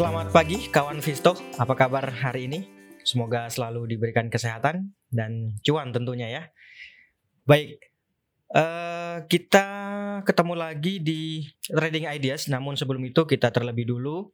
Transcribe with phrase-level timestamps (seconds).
[0.00, 2.64] Selamat pagi kawan Visto, apa kabar hari ini?
[3.04, 6.42] Semoga selalu diberikan kesehatan dan cuan tentunya ya.
[7.44, 7.76] Baik,
[8.56, 9.68] uh, kita
[10.24, 14.32] ketemu lagi di Trading Ideas, namun sebelum itu kita terlebih dulu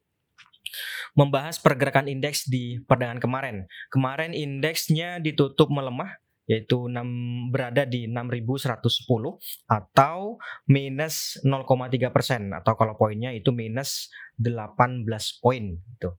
[1.19, 3.57] membahas pergerakan indeks di perdagangan kemarin.
[3.91, 6.15] Kemarin indeksnya ditutup melemah
[6.47, 10.39] yaitu 6 berada di 6110 atau
[10.71, 15.07] minus 0,3 persen atau kalau poinnya itu minus 18
[15.43, 16.15] poin gitu.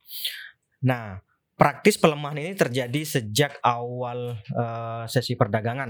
[0.84, 1.24] Nah,
[1.58, 5.90] praktis pelemahan ini terjadi sejak awal uh, sesi perdagangan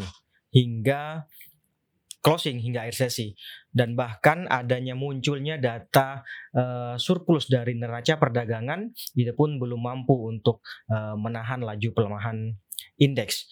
[0.54, 1.28] hingga
[2.24, 3.32] closing hingga akhir sesi
[3.72, 6.24] dan bahkan adanya munculnya data
[6.56, 10.60] uh, surplus dari neraca perdagangan itu pun belum mampu untuk
[10.92, 12.52] uh, menahan laju pelemahan
[13.00, 13.48] indeks.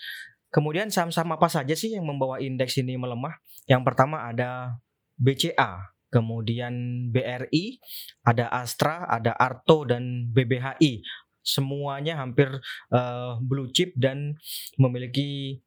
[0.56, 3.44] Kemudian saham-saham apa saja sih yang membawa indeks ini melemah?
[3.68, 4.80] Yang pertama ada
[5.20, 6.72] BCA, kemudian
[7.12, 7.84] BRI,
[8.24, 11.04] ada Astra, ada Arto dan BBHI.
[11.44, 12.48] Semuanya hampir
[12.96, 14.40] uh, blue chip dan
[14.80, 15.60] memiliki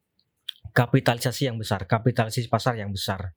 [0.72, 3.36] kapitalisasi yang besar, kapitalisasi pasar yang besar.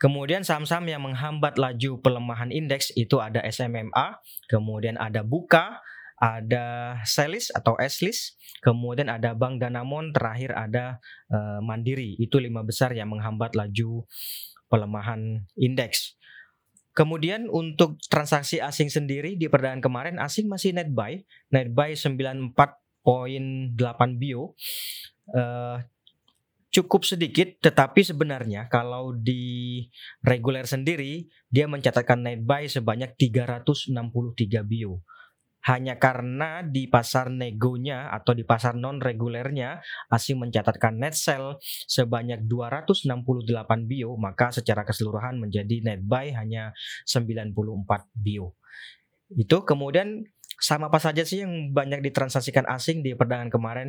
[0.00, 4.16] Kemudian saham-saham yang menghambat laju pelemahan indeks itu ada SMMA,
[4.48, 5.84] kemudian ada Buka,
[6.24, 10.96] ada Selis atau Eslis, kemudian ada Bank Danamon, terakhir ada
[11.28, 12.16] uh, Mandiri.
[12.16, 14.08] Itu lima besar yang menghambat laju
[14.72, 16.16] pelemahan indeks.
[16.96, 21.20] Kemudian untuk transaksi asing sendiri di perdagangan kemarin asing masih net buy,
[21.52, 23.76] net buy 94.8
[24.16, 24.56] bio.
[25.28, 25.82] Uh,
[26.70, 29.86] cukup sedikit tetapi sebenarnya kalau di
[30.26, 33.94] reguler sendiri dia mencatatkan net buy sebanyak 363
[34.66, 35.04] bio
[35.64, 39.80] hanya karena di pasar negonya atau di pasar non regulernya
[40.12, 41.56] asing mencatatkan net sell
[41.88, 43.08] sebanyak 268
[43.88, 46.76] bio maka secara keseluruhan menjadi net buy hanya
[47.08, 47.56] 94
[48.12, 48.52] bio.
[49.32, 50.28] Itu kemudian
[50.60, 53.88] sama apa saja sih yang banyak ditransaksikan asing di perdagangan kemarin?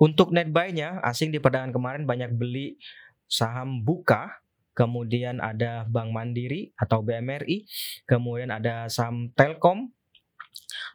[0.00, 2.80] Untuk net buy-nya asing di perdagangan kemarin banyak beli
[3.28, 4.40] saham Buka,
[4.72, 7.66] kemudian ada Bank Mandiri atau BMRI,
[8.08, 9.92] kemudian ada saham Telkom,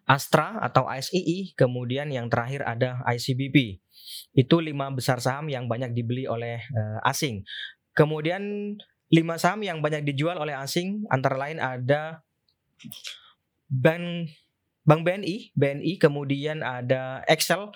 [0.06, 3.82] Astra atau ASII, kemudian yang terakhir ada ICBP.
[4.38, 7.42] Itu lima besar saham yang banyak dibeli oleh uh, asing.
[7.98, 8.76] Kemudian
[9.10, 12.22] lima saham yang banyak dijual oleh asing antara lain ada
[13.66, 14.30] Bank
[14.86, 17.74] Bank BNI, BNI, kemudian ada Excel,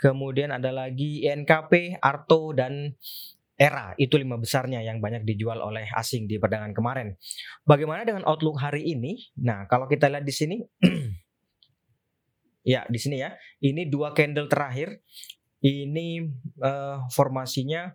[0.00, 2.96] kemudian ada lagi INKP, Arto dan
[3.62, 7.14] era itu lima besarnya yang banyak dijual oleh asing di perdagangan kemarin.
[7.62, 9.30] Bagaimana dengan outlook hari ini?
[9.38, 10.56] Nah, kalau kita lihat di sini
[12.62, 13.34] Ya, di sini ya.
[13.58, 15.02] Ini dua candle terakhir.
[15.62, 16.26] Ini
[16.62, 17.94] uh, formasinya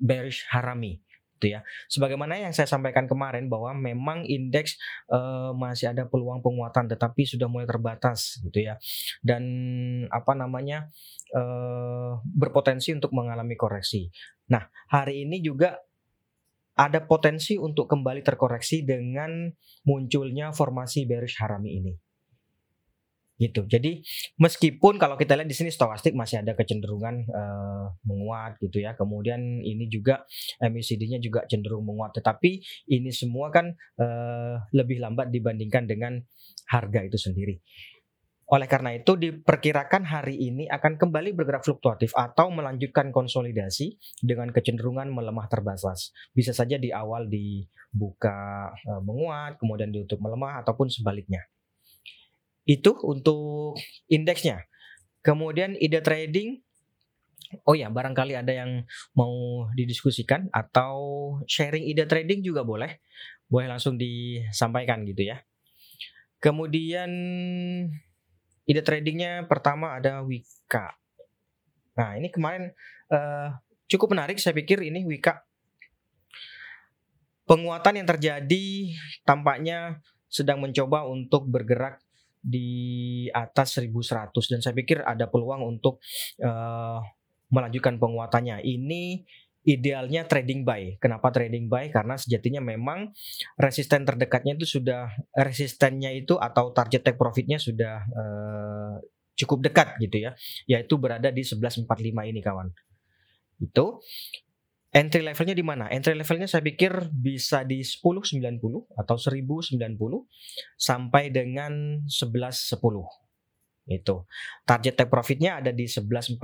[0.00, 1.00] bearish harami
[1.40, 1.64] gitu ya.
[1.88, 4.76] Sebagaimana yang saya sampaikan kemarin bahwa memang indeks
[5.08, 8.76] uh, masih ada peluang penguatan tetapi sudah mulai terbatas gitu ya.
[9.24, 9.44] Dan
[10.12, 10.92] apa namanya?
[11.30, 14.10] Uh, berpotensi untuk mengalami koreksi.
[14.50, 15.78] Nah, hari ini juga
[16.76, 19.52] ada potensi untuk kembali terkoreksi dengan
[19.84, 21.92] munculnya formasi bearish harami ini
[23.40, 23.64] gitu.
[23.64, 24.04] Jadi
[24.36, 28.92] meskipun kalau kita lihat di sini stokastik masih ada kecenderungan uh, menguat gitu ya.
[28.92, 30.28] Kemudian ini juga
[30.60, 32.60] MACD-nya juga cenderung menguat, tetapi
[32.92, 36.20] ini semua kan uh, lebih lambat dibandingkan dengan
[36.68, 37.56] harga itu sendiri.
[38.50, 43.94] Oleh karena itu diperkirakan hari ini akan kembali bergerak fluktuatif atau melanjutkan konsolidasi
[44.26, 46.10] dengan kecenderungan melemah terbatas.
[46.34, 51.46] Bisa saja di awal dibuka uh, menguat, kemudian ditutup melemah ataupun sebaliknya.
[52.66, 53.78] Itu untuk
[54.10, 54.66] indeksnya.
[55.22, 56.58] Kemudian ide trading
[57.66, 58.86] Oh ya, barangkali ada yang
[59.18, 60.94] mau didiskusikan atau
[61.50, 63.02] sharing ide trading juga boleh.
[63.50, 65.42] Boleh langsung disampaikan gitu ya.
[66.38, 67.10] Kemudian
[68.70, 70.94] ide tradingnya pertama ada Wika.
[71.98, 72.70] Nah ini kemarin
[73.10, 73.58] uh,
[73.90, 75.42] cukup menarik saya pikir ini Wika.
[77.50, 78.94] Penguatan yang terjadi
[79.26, 79.98] tampaknya
[80.30, 81.98] sedang mencoba untuk bergerak
[82.38, 85.98] di atas 1100 dan saya pikir ada peluang untuk
[86.40, 87.02] uh,
[87.50, 88.62] melanjutkan penguatannya.
[88.62, 89.26] Ini
[89.70, 90.98] idealnya trading buy.
[90.98, 91.94] Kenapa trading buy?
[91.94, 93.14] Karena sejatinya memang
[93.54, 98.94] resisten terdekatnya itu sudah resistennya itu atau target take profitnya sudah uh,
[99.38, 100.34] cukup dekat gitu ya,
[100.66, 102.68] yaitu berada di 1145 ini kawan.
[103.62, 104.02] Itu
[104.90, 105.86] Entry levelnya di mana?
[105.86, 108.58] Entry levelnya saya pikir bisa di 1090
[108.98, 109.78] atau 1090
[110.74, 113.29] sampai dengan 1110.
[113.90, 114.22] Itu.
[114.62, 116.38] Target take profitnya ada di 1145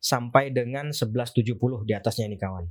[0.00, 2.64] sampai dengan 1170 di atasnya ini kawan.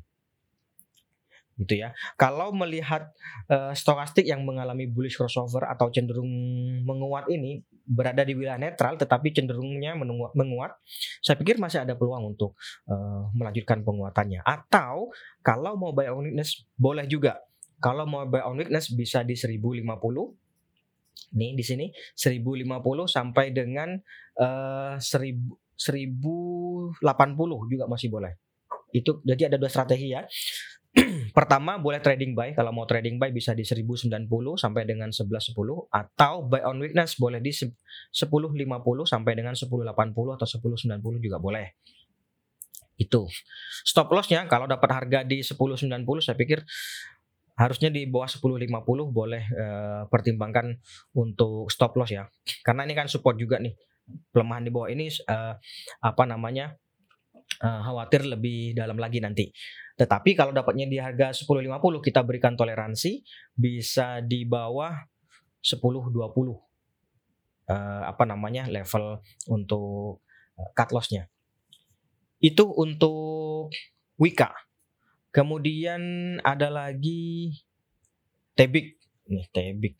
[1.53, 1.93] gitu ya.
[2.17, 3.13] Kalau melihat
[3.45, 6.29] uh, stokastik yang mengalami bullish crossover atau cenderung
[6.81, 10.71] menguat ini berada di wilayah netral tetapi cenderungnya menguat, menguat
[11.21, 12.57] saya pikir masih ada peluang untuk
[12.89, 14.41] uh, melanjutkan penguatannya.
[14.41, 15.13] Atau
[15.45, 17.37] kalau mau buy on weakness boleh juga.
[17.77, 19.85] Kalau mau buy on weakness bisa di 1050
[21.33, 21.85] nih di sini
[22.15, 22.69] 1050
[23.09, 23.97] sampai dengan
[24.39, 27.01] uh, 1000 1080
[27.71, 28.33] juga masih boleh.
[28.93, 30.23] Itu jadi ada dua strategi ya.
[31.37, 34.29] Pertama boleh trading buy kalau mau trading buy bisa di 1090
[34.61, 35.57] sampai dengan 1110
[35.89, 38.13] atau buy on weakness boleh di 1050
[39.09, 41.73] sampai dengan 1080 atau 1090 juga boleh.
[42.93, 43.25] Itu.
[43.81, 46.61] Stop lossnya kalau dapat harga di 1090 saya pikir
[47.53, 48.69] harusnya di bawah 1050
[49.13, 50.77] boleh uh, pertimbangkan
[51.13, 52.25] untuk stop loss ya.
[52.65, 53.73] Karena ini kan support juga nih.
[54.33, 55.55] Pelemahan di bawah ini uh,
[56.01, 56.75] apa namanya?
[57.61, 59.51] uh, khawatir lebih dalam lagi nanti.
[59.93, 61.69] Tetapi kalau dapatnya di harga 10.50
[62.01, 63.21] kita berikan toleransi
[63.53, 64.95] bisa di bawah
[65.61, 66.57] 10.20 uh,
[68.03, 69.21] apa namanya level
[69.53, 70.25] untuk
[70.73, 71.29] cut lossnya.
[72.41, 73.69] Itu untuk
[74.17, 74.51] Wika.
[75.33, 76.01] Kemudian
[76.45, 77.57] ada lagi
[78.53, 79.01] Tebik.
[79.25, 79.97] Nih Tebik.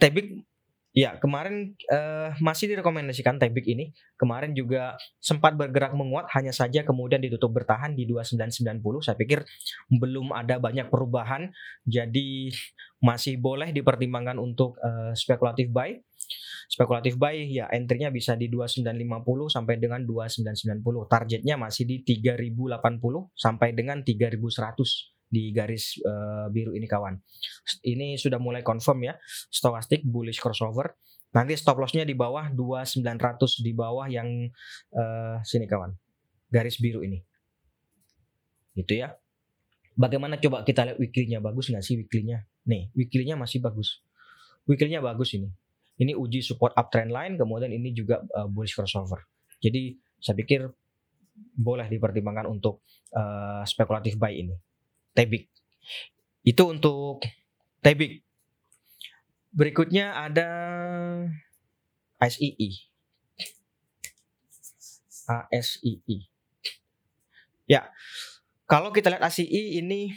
[0.00, 0.48] Tebik
[0.94, 3.90] Ya, kemarin uh, masih direkomendasikan Tebik ini.
[4.14, 8.78] Kemarin juga sempat bergerak menguat, hanya saja kemudian ditutup bertahan di 2990.
[9.02, 9.42] Saya pikir
[9.90, 11.50] belum ada banyak perubahan,
[11.82, 12.54] jadi
[13.02, 15.98] masih boleh dipertimbangkan untuk uh, spekulatif buy.
[16.68, 20.80] Spekulatif buy ya entry-nya bisa di 2950 sampai dengan 2990.
[21.06, 22.80] Targetnya masih di 3080
[23.36, 27.18] sampai dengan 3100 di garis uh, biru ini kawan.
[27.82, 29.14] Ini sudah mulai confirm ya,
[29.50, 30.94] stokastik bullish crossover.
[31.34, 34.46] Nanti stop lossnya di bawah 2900 di bawah yang
[34.94, 35.90] uh, sini kawan.
[36.46, 37.18] Garis biru ini.
[38.78, 39.10] Gitu ya.
[39.98, 42.46] Bagaimana coba kita lihat weekly-nya bagus nggak sih weekly-nya?
[42.70, 44.02] Nih, weekly-nya masih bagus.
[44.70, 45.50] Weekly-nya bagus ini.
[45.94, 49.22] Ini uji support uptrend line, kemudian ini juga uh, bullish crossover.
[49.62, 50.66] Jadi saya pikir
[51.54, 52.82] boleh dipertimbangkan untuk
[53.14, 54.58] uh, spekulatif buy ini.
[55.14, 55.46] Tebik.
[56.42, 57.22] Itu untuk
[57.78, 58.26] Tebik.
[59.54, 60.48] Berikutnya ada
[62.18, 62.90] ASII.
[65.30, 66.18] ASII.
[67.64, 67.88] Ya,
[68.66, 70.12] kalau kita lihat ASII ini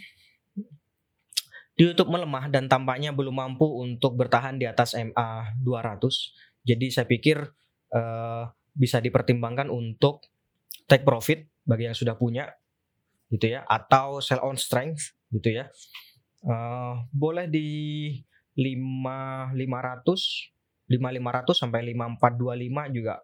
[1.77, 6.65] ditutup melemah dan tampaknya belum mampu untuk bertahan di atas MA 200.
[6.65, 7.38] Jadi saya pikir
[7.94, 8.44] uh,
[8.74, 10.25] bisa dipertimbangkan untuk
[10.89, 12.50] take profit bagi yang sudah punya
[13.27, 15.68] gitu ya atau sell on strength gitu ya
[16.47, 17.68] uh, boleh di
[18.56, 23.19] 5 500 5 500 sampai 5425 juga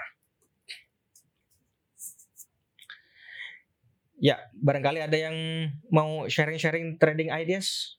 [4.22, 5.34] Ya, barangkali ada yang
[5.90, 7.98] mau sharing-sharing trading ideas,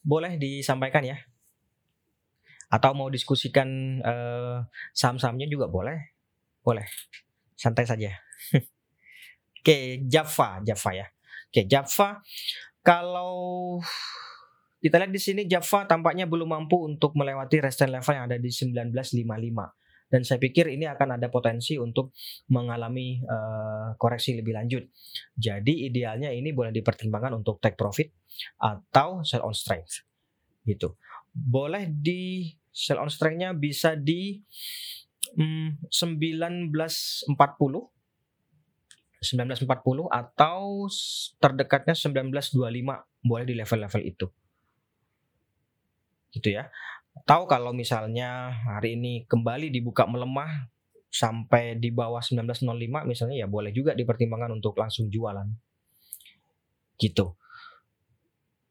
[0.00, 1.20] boleh disampaikan ya.
[2.72, 4.64] Atau mau diskusikan uh,
[4.96, 6.16] saham-sahamnya juga boleh.
[6.64, 6.88] Boleh.
[7.52, 8.16] Santai saja.
[9.62, 11.06] Oke Java Java ya.
[11.52, 12.18] Oke Java
[12.82, 13.78] kalau
[14.82, 18.50] kita lihat di sini Java tampaknya belum mampu untuk melewati resistance level yang ada di
[18.50, 22.12] 1955 dan saya pikir ini akan ada potensi untuk
[22.52, 24.84] mengalami uh, koreksi lebih lanjut.
[25.32, 28.12] Jadi idealnya ini boleh dipertimbangkan untuk take profit
[28.60, 30.04] atau sell on strength.
[30.68, 30.92] Gitu.
[31.32, 34.40] Boleh di Sell on strength-nya bisa di
[35.36, 40.90] mm, 1940 1940 atau
[41.38, 42.58] terdekatnya 1925
[43.22, 44.26] boleh di level-level itu.
[46.32, 46.72] Gitu ya.
[47.28, 50.72] Tahu kalau misalnya hari ini kembali dibuka melemah
[51.12, 52.64] sampai di bawah 1905
[53.04, 55.44] misalnya ya boleh juga dipertimbangkan untuk langsung jualan.
[56.96, 57.36] Gitu.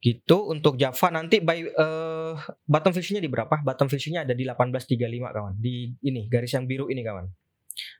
[0.01, 2.33] Gitu untuk Java nanti by uh,
[2.65, 3.61] bottom fishingnya di berapa?
[3.61, 4.97] Bottom fishingnya ada di 1835
[5.37, 5.53] kawan.
[5.61, 7.29] Di ini garis yang biru ini kawan.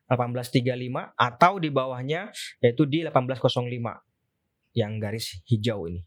[0.10, 2.34] 1835 atau di bawahnya
[2.66, 3.70] yaitu di 1805
[4.74, 6.02] yang garis hijau ini.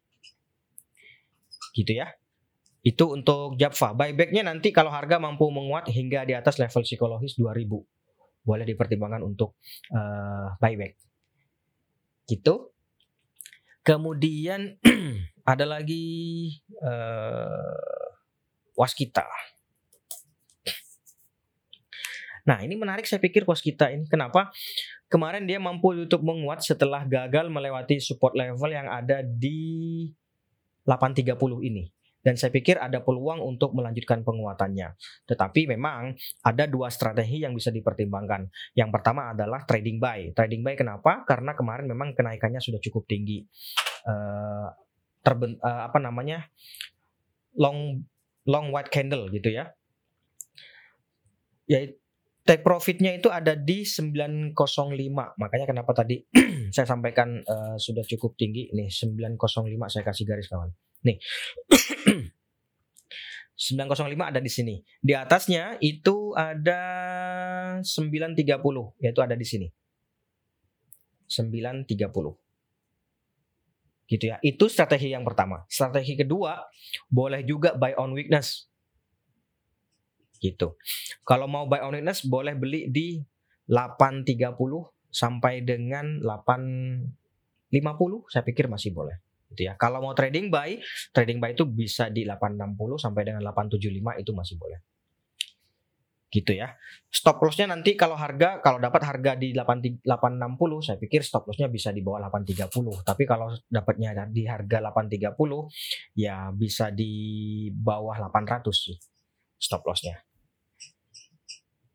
[1.79, 2.11] Gitu ya.
[2.85, 3.97] Itu untuk Java.
[3.97, 7.65] Buybacknya nanti kalau harga mampu menguat hingga di atas level psikologis 2000
[8.45, 9.57] boleh dipertimbangkan untuk
[9.89, 11.01] uh, buyback.
[12.29, 12.77] Gitu.
[13.81, 14.77] Kemudian
[15.53, 16.05] ada lagi
[16.85, 18.13] uh,
[18.77, 19.25] waskita.
[22.45, 24.05] Nah ini menarik saya pikir waskita ini.
[24.13, 24.53] Kenapa?
[25.09, 30.05] Kemarin dia mampu untuk menguat setelah gagal melewati support level yang ada di
[30.85, 31.33] 830
[31.65, 31.94] ini
[32.25, 34.97] dan saya pikir ada peluang untuk melanjutkan penguatannya.
[35.29, 38.49] Tetapi memang ada dua strategi yang bisa dipertimbangkan.
[38.73, 40.33] Yang pertama adalah trading buy.
[40.33, 41.29] Trading buy kenapa?
[41.29, 43.45] Karena kemarin memang kenaikannya sudah cukup tinggi.
[44.09, 44.73] Uh,
[45.21, 46.49] terben, uh, apa namanya?
[47.55, 48.03] long
[48.51, 49.71] long white candle gitu ya.
[51.71, 51.87] Ya
[52.45, 54.53] take profitnya itu ada di 905.
[55.41, 56.21] Makanya kenapa tadi
[56.75, 58.69] saya sampaikan uh, sudah cukup tinggi.
[58.77, 59.41] Nih 905
[59.89, 60.71] saya kasih garis kawan.
[61.09, 61.17] Nih.
[63.55, 64.83] 905 ada di sini.
[64.99, 66.81] Di atasnya itu ada
[67.83, 68.43] 930
[68.99, 69.71] yaitu ada di sini.
[71.31, 71.87] 930.
[74.11, 74.37] Gitu ya.
[74.43, 75.63] Itu strategi yang pertama.
[75.71, 76.67] Strategi kedua
[77.07, 78.67] boleh juga buy on weakness.
[80.43, 80.75] Gitu.
[81.23, 83.23] Kalau mau buy on weakness boleh beli di
[83.71, 84.59] 830
[85.15, 87.07] sampai dengan 850
[88.29, 89.15] saya pikir masih boleh
[89.53, 89.75] gitu ya.
[89.77, 90.81] Kalau mau trading buy,
[91.13, 94.81] trading buy itu bisa di 860 sampai dengan 875 itu masih boleh.
[96.35, 96.75] Gitu ya.
[97.15, 100.43] Stop lossnya nanti kalau harga kalau dapat harga di 860
[100.83, 103.07] saya pikir stop lossnya bisa di bawah 830.
[103.07, 105.39] Tapi kalau dapatnya di harga 830
[106.19, 107.13] ya bisa di
[107.71, 108.99] bawah 800 sih
[109.55, 110.19] stop lossnya.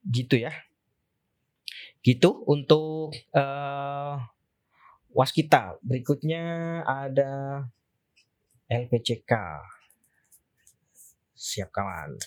[0.07, 0.55] Gitu ya.
[1.99, 4.15] Gitu untuk uh,
[5.13, 5.77] waskita.
[5.81, 6.43] Berikutnya
[6.85, 7.63] ada
[8.69, 9.33] LPCK.
[11.33, 12.19] Siap kawan.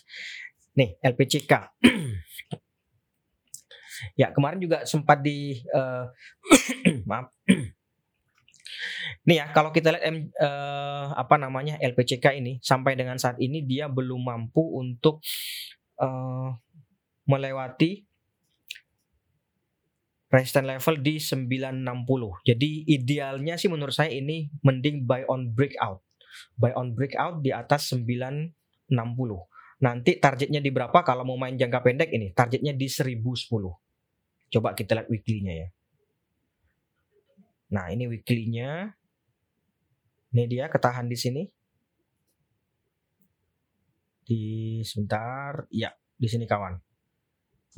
[0.79, 1.53] Nih, LPCK.
[4.21, 6.09] ya, kemarin juga sempat di uh,
[7.09, 7.31] maaf.
[9.29, 13.63] Nih ya, kalau kita lihat M, uh, apa namanya LPCK ini sampai dengan saat ini
[13.63, 15.23] dia belum mampu untuk
[16.03, 16.51] uh,
[17.31, 18.03] melewati
[20.33, 22.49] resistance level di 960.
[22.49, 26.01] Jadi idealnya sih menurut saya ini mending buy on breakout.
[26.57, 28.57] Buy on breakout di atas 960.
[29.85, 32.33] Nanti targetnya di berapa kalau mau main jangka pendek ini?
[32.33, 33.21] Targetnya di 1010.
[34.49, 35.69] Coba kita lihat weekly-nya ya.
[37.73, 38.93] Nah, ini weekly-nya.
[40.33, 41.43] Ini dia ketahan di sini.
[44.23, 44.43] Di
[44.87, 46.79] sebentar, ya, di sini kawan.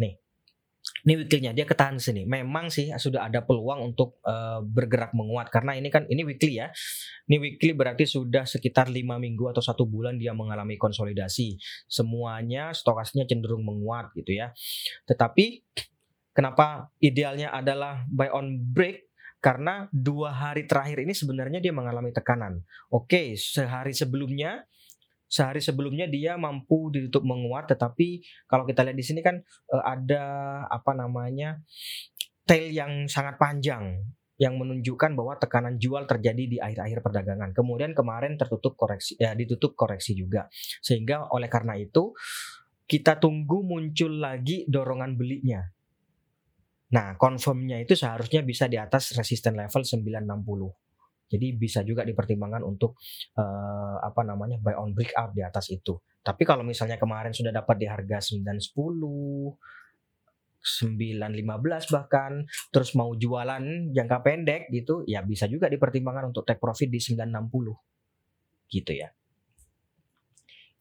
[0.03, 0.19] Nih,
[1.05, 2.25] ini weekly-nya dia ketahan sini.
[2.25, 6.73] Memang sih sudah ada peluang untuk uh, bergerak menguat karena ini kan ini weekly ya.
[7.29, 11.61] Ini weekly berarti sudah sekitar lima minggu atau satu bulan dia mengalami konsolidasi.
[11.85, 14.57] Semuanya stokasnya cenderung menguat gitu ya.
[15.05, 15.61] Tetapi
[16.33, 19.13] kenapa idealnya adalah buy on break
[19.45, 22.65] karena dua hari terakhir ini sebenarnya dia mengalami tekanan.
[22.89, 24.65] Oke, sehari sebelumnya
[25.35, 29.43] sehari sebelumnya dia mampu ditutup menguat tetapi kalau kita lihat di sini kan
[29.75, 30.23] uh, ada
[30.71, 31.59] apa namanya
[32.47, 33.99] tail yang sangat panjang
[34.39, 37.55] yang menunjukkan bahwa tekanan jual terjadi di akhir-akhir perdagangan.
[37.55, 40.51] Kemudian kemarin tertutup koreksi ya ditutup koreksi juga.
[40.83, 42.11] Sehingga oleh karena itu
[42.85, 45.63] kita tunggu muncul lagi dorongan belinya.
[46.95, 50.84] Nah, confirmnya itu seharusnya bisa di atas resisten level 960.
[51.25, 53.01] Jadi bisa juga dipertimbangkan untuk
[53.41, 55.97] uh, apa namanya buy on breakout di atas itu.
[56.25, 58.73] Tapi kalau misalnya kemarin sudah dapat di harga 910
[60.65, 66.89] 915 bahkan terus mau jualan jangka pendek gitu ya bisa juga dipertimbangkan untuk take profit
[66.89, 69.13] di 960 gitu ya.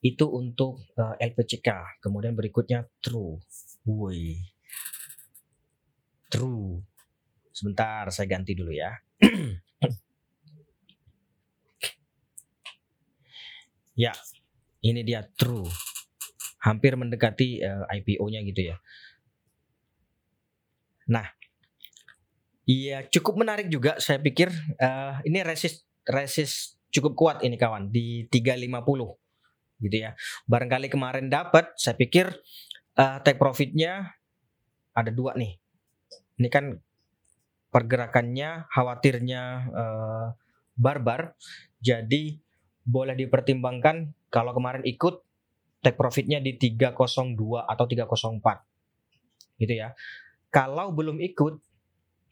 [0.04, 3.40] Itu untuk uh, eh, LPCK kemudian berikutnya true.
[3.84, 4.40] Woi.
[6.32, 6.80] True.
[7.52, 8.90] Sebentar saya ganti dulu ya
[13.94, 14.14] Ya,
[14.82, 15.70] ini dia true.
[16.64, 18.78] Hampir mendekati uh, eh, IPO-nya gitu ya.
[21.12, 21.28] Nah,
[22.64, 24.48] iya cukup menarik juga saya pikir
[24.80, 28.80] uh, ini resist resist cukup kuat ini kawan di 350
[29.84, 30.16] gitu ya.
[30.48, 32.32] Barangkali kemarin dapat, saya pikir
[32.96, 34.16] uh, take profitnya
[34.96, 35.60] ada dua nih.
[36.40, 36.80] Ini kan
[37.74, 40.28] pergerakannya khawatirnya uh,
[40.78, 41.36] barbar,
[41.82, 42.40] jadi
[42.84, 45.24] boleh dipertimbangkan kalau kemarin ikut
[45.84, 49.92] take profitnya di 302 atau 304 gitu ya.
[50.54, 51.60] Kalau belum ikut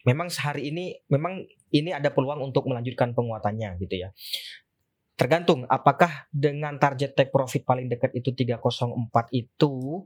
[0.08, 4.08] memang sehari ini memang ini ada peluang untuk melanjutkan penguatannya gitu ya.
[5.16, 8.88] Tergantung apakah dengan target take profit paling dekat itu 304
[9.36, 10.02] itu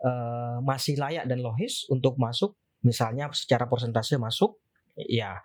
[0.00, 4.60] uh, masih layak dan logis untuk masuk misalnya secara persentase masuk
[4.94, 5.40] ya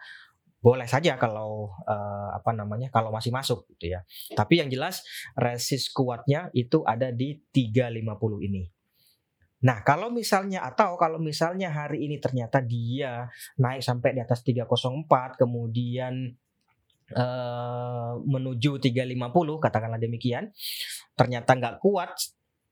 [0.60, 4.04] boleh saja kalau uh, apa namanya kalau masih masuk gitu ya.
[4.36, 5.04] Tapi yang jelas
[5.39, 8.63] resist kuatnya itu ada di 350 ini.
[9.60, 13.28] Nah, kalau misalnya atau kalau misalnya hari ini ternyata dia
[13.60, 16.32] naik sampai di atas 304 kemudian
[17.16, 20.51] uh, menuju 350 katakanlah demikian,
[21.16, 22.16] ternyata nggak kuat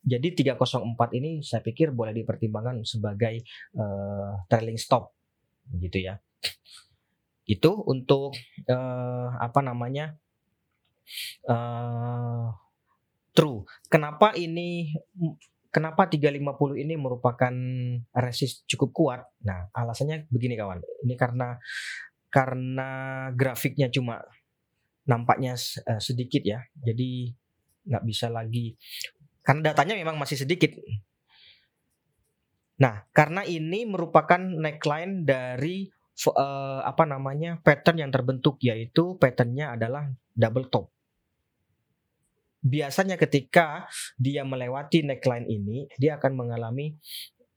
[0.08, 3.44] jadi 304 ini saya pikir boleh dipertimbangkan sebagai
[3.75, 5.12] uh, trailing stop
[5.75, 6.15] gitu ya
[7.48, 8.36] itu untuk
[8.68, 10.20] uh, apa namanya
[11.48, 12.51] uh,
[13.32, 13.63] true.
[13.88, 14.92] Kenapa ini
[15.72, 17.56] kenapa 350 ini merupakan
[18.20, 19.22] resist cukup kuat?
[19.48, 20.84] Nah, alasannya begini kawan.
[21.08, 21.56] Ini karena
[22.27, 22.89] karena
[23.32, 24.20] grafiknya cuma
[25.08, 25.56] nampaknya
[25.88, 26.68] uh, sedikit ya.
[26.75, 27.32] Jadi
[27.88, 28.75] nggak bisa lagi
[29.48, 30.75] karena datanya memang masih sedikit.
[32.84, 35.88] Nah, karena ini merupakan neckline dari
[36.25, 40.89] uh, apa namanya pattern yang terbentuk yaitu patternnya adalah double top.
[42.65, 43.86] Biasanya ketika
[44.17, 46.97] dia melewati neckline ini, dia akan mengalami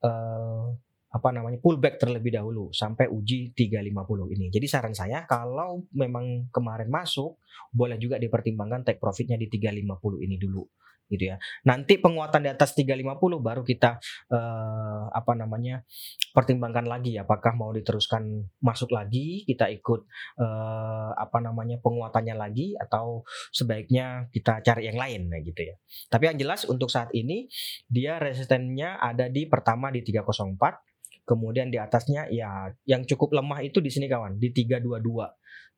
[0.05, 0.71] uh,
[1.11, 4.47] apa namanya pullback terlebih dahulu sampai uji 350 ini.
[4.53, 7.43] Jadi saran saya kalau memang kemarin masuk
[7.75, 10.63] boleh juga dipertimbangkan take profitnya di 350 ini dulu
[11.11, 11.37] gitu ya.
[11.67, 13.99] Nanti penguatan di atas 350 baru kita
[14.31, 15.83] uh, apa namanya
[16.31, 20.07] pertimbangkan lagi apakah mau diteruskan masuk lagi kita ikut
[20.39, 25.75] uh, apa namanya penguatannya lagi atau sebaiknya kita cari yang lain nah gitu ya.
[26.07, 27.51] Tapi yang jelas untuk saat ini
[27.91, 33.79] dia resistennya ada di pertama di 304 kemudian di atasnya ya yang cukup lemah itu
[33.83, 34.99] di sini kawan di 322.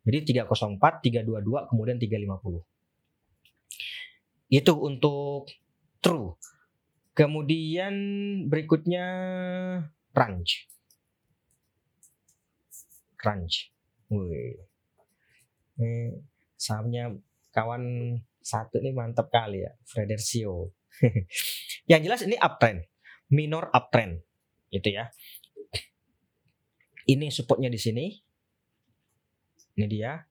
[0.03, 0.81] Jadi 304,
[1.23, 2.72] 322 kemudian 350.
[4.53, 5.49] Itu untuk
[6.05, 6.37] true.
[7.17, 7.95] Kemudian
[8.53, 9.07] berikutnya
[10.13, 10.69] range.
[13.17, 13.57] Range.
[14.13, 14.61] Wih.
[15.81, 16.21] Ini
[16.53, 17.17] sahamnya
[17.57, 20.77] kawan satu nih mantap kali ya, Fredersio.
[21.91, 22.85] Yang jelas ini uptrend,
[23.33, 24.21] minor uptrend,
[24.69, 25.09] itu ya.
[27.09, 28.07] Ini supportnya di sini.
[29.81, 30.23] Ini dia.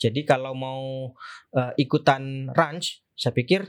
[0.00, 1.12] Jadi kalau mau
[1.52, 3.68] uh, ikutan range, saya pikir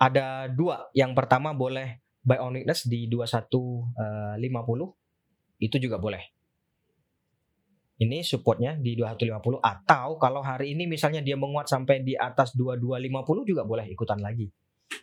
[0.00, 0.88] ada dua.
[0.96, 4.88] Yang pertama boleh buy on weakness di 2150 uh,
[5.60, 6.24] itu juga boleh.
[8.00, 13.44] Ini supportnya di 2150 atau kalau hari ini misalnya dia menguat sampai di atas 2250
[13.44, 14.48] juga boleh ikutan lagi.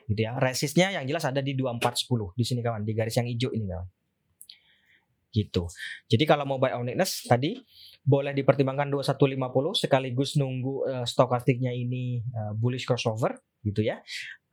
[0.10, 0.34] Gitu ya.
[0.42, 3.88] Resistnya yang jelas ada di 2410 di sini kawan, di garis yang hijau ini kawan.
[5.30, 5.64] Gitu.
[6.10, 7.62] Jadi kalau mau buy on weakness tadi
[8.08, 13.36] boleh dipertimbangkan 2150 sekaligus nunggu uh, stokastiknya ini uh, bullish crossover
[13.68, 14.00] gitu ya.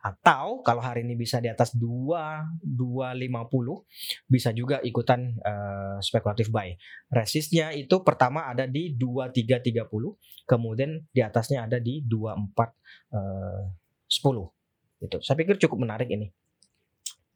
[0.04, 6.74] Atau kalau hari ini bisa di atas 2 250 bisa juga ikutan uh, spekulatif buy.
[7.08, 13.64] Resistnya itu pertama ada di 2330, kemudian di atasnya ada di 24 uh,
[14.04, 15.16] 10 gitu.
[15.22, 16.28] Saya pikir cukup menarik ini.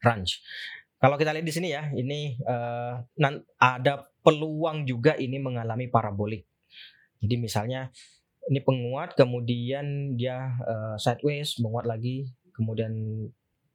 [0.02, 0.32] Range.
[0.98, 2.98] Kalau kita lihat di sini ya, ini uh,
[3.62, 6.42] ada peluang juga ini mengalami parabolik.
[7.22, 7.94] Jadi misalnya
[8.50, 12.92] ini penguat kemudian dia uh, sideways menguat lagi kemudian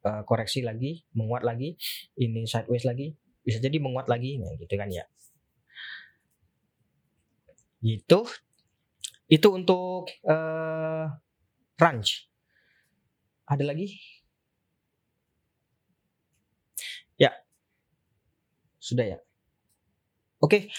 [0.04, 1.80] uh, koreksi lagi menguat lagi
[2.20, 5.08] ini sideways lagi bisa jadi menguat lagi nah gitu kan ya.
[7.80, 8.20] Gitu.
[9.32, 11.08] Itu untuk uh,
[11.80, 12.28] range.
[13.48, 13.96] Ada lagi
[17.20, 17.32] ya
[18.94, 19.18] sudah ya
[20.38, 20.70] oke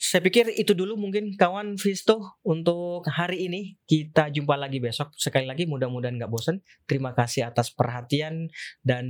[0.00, 3.76] saya pikir itu dulu mungkin kawan Visto untuk hari ini.
[3.84, 5.12] Kita jumpa lagi besok.
[5.12, 6.64] Sekali lagi mudah-mudahan nggak bosan.
[6.88, 8.48] Terima kasih atas perhatian
[8.80, 9.04] dan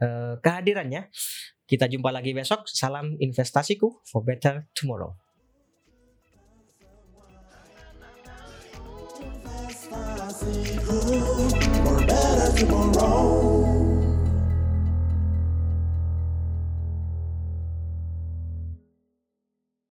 [0.00, 1.12] uh, kehadirannya.
[1.68, 2.64] Kita jumpa lagi besok.
[2.64, 4.00] Salam investasiku.
[4.08, 5.25] For better tomorrow.